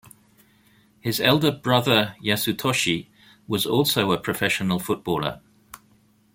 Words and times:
His 0.99 1.21
elder 1.21 1.51
brother 1.51 2.15
Yasutoshi 2.23 3.09
was 3.47 3.67
also 3.67 4.11
a 4.11 4.19
professional 4.19 4.79
footballer. 4.79 5.41